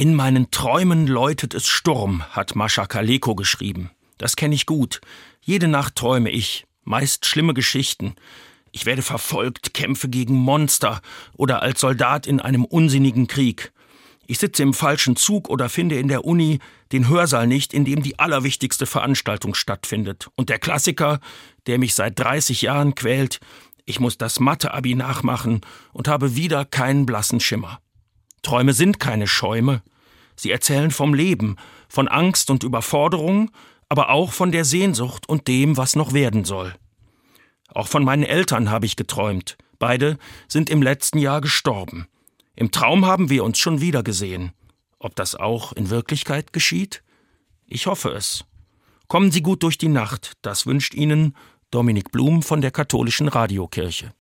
[0.00, 3.90] In meinen Träumen läutet es Sturm, hat Mascha Kaleko geschrieben.
[4.16, 5.02] Das kenne ich gut.
[5.42, 8.14] Jede Nacht träume ich, meist schlimme Geschichten.
[8.72, 11.02] Ich werde verfolgt, kämpfe gegen Monster
[11.34, 13.72] oder als Soldat in einem unsinnigen Krieg.
[14.26, 16.60] Ich sitze im falschen Zug oder finde in der Uni
[16.92, 20.30] den Hörsaal nicht, in dem die allerwichtigste Veranstaltung stattfindet.
[20.34, 21.20] Und der Klassiker,
[21.66, 23.38] der mich seit 30 Jahren quält,
[23.84, 25.60] ich muss das Mathe-Abi nachmachen
[25.92, 27.82] und habe wieder keinen blassen Schimmer.
[28.42, 29.82] Träume sind keine Schäume.
[30.40, 31.56] Sie erzählen vom Leben,
[31.88, 33.50] von Angst und Überforderung,
[33.90, 36.74] aber auch von der Sehnsucht und dem, was noch werden soll.
[37.68, 39.58] Auch von meinen Eltern habe ich geträumt.
[39.78, 40.18] Beide
[40.48, 42.06] sind im letzten Jahr gestorben.
[42.56, 44.52] Im Traum haben wir uns schon wieder gesehen.
[44.98, 47.02] Ob das auch in Wirklichkeit geschieht?
[47.66, 48.44] Ich hoffe es.
[49.08, 51.36] Kommen Sie gut durch die Nacht, das wünscht Ihnen
[51.70, 54.12] Dominik Blum von der Katholischen Radiokirche.